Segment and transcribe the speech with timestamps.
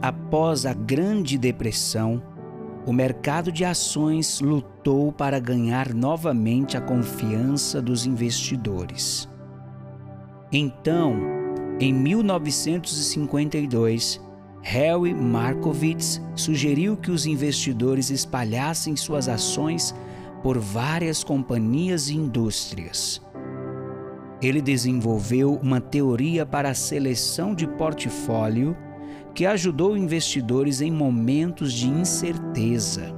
[0.00, 2.22] Após a Grande Depressão,
[2.86, 9.28] o mercado de ações lutou para ganhar novamente a confiança dos investidores.
[10.52, 11.16] Então,
[11.80, 14.20] em 1952,
[14.62, 19.92] Harry Markowitz sugeriu que os investidores espalhassem suas ações
[20.42, 23.20] por várias companhias e indústrias.
[24.40, 28.76] Ele desenvolveu uma teoria para a seleção de portfólio
[29.34, 33.14] que ajudou investidores em momentos de incerteza.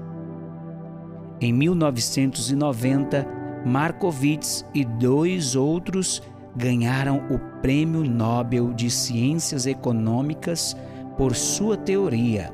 [1.40, 3.26] Em 1990,
[3.64, 6.22] Markowitz e dois outros
[6.54, 10.76] ganharam o Prêmio Nobel de Ciências Econômicas
[11.16, 12.52] por sua teoria.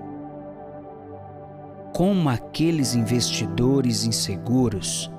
[1.93, 5.11] Como aqueles investidores inseguros,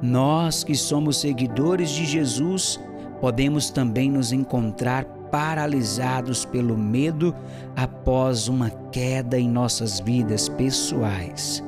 [0.00, 2.80] nós que somos seguidores de Jesus
[3.20, 7.34] podemos também nos encontrar paralisados pelo medo
[7.74, 11.64] após uma queda em nossas vidas pessoais,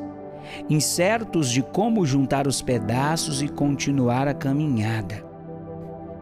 [0.68, 5.24] incertos de como juntar os pedaços e continuar a caminhada.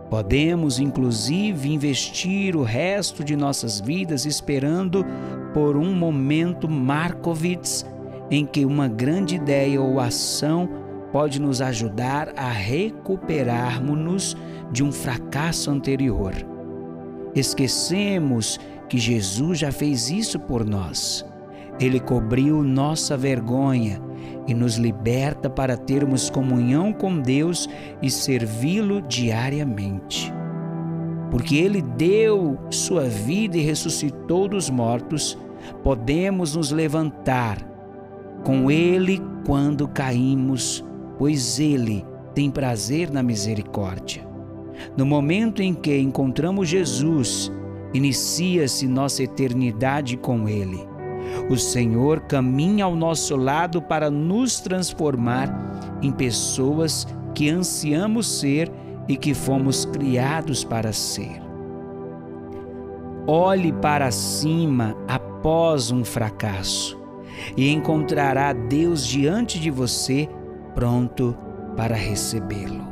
[0.09, 5.05] Podemos, inclusive, investir o resto de nossas vidas esperando
[5.53, 7.85] por um momento Markowitz
[8.31, 10.69] em que uma grande ideia ou ação
[11.11, 14.37] pode nos ajudar a recuperarmos-nos
[14.71, 16.52] de um fracasso anterior.
[17.35, 21.25] Esquecemos que Jesus já fez isso por nós.
[21.81, 24.01] Ele cobriu nossa vergonha
[24.47, 27.69] e nos liberta para termos comunhão com Deus
[28.03, 30.33] e servi-lo diariamente.
[31.31, 35.39] Porque Ele deu sua vida e ressuscitou dos mortos,
[35.83, 37.59] podemos nos levantar
[38.45, 40.85] com Ele quando caímos,
[41.19, 44.32] pois Ele tem prazer na misericórdia.
[44.97, 47.53] No momento em que encontramos Jesus,
[47.95, 50.87] inicia-se nossa eternidade com Ele.
[51.51, 58.71] O Senhor caminha ao nosso lado para nos transformar em pessoas que ansiamos ser
[59.09, 61.41] e que fomos criados para ser.
[63.27, 67.01] Olhe para cima após um fracasso
[67.57, 70.29] e encontrará Deus diante de você,
[70.75, 71.37] pronto
[71.77, 72.92] para recebê-lo.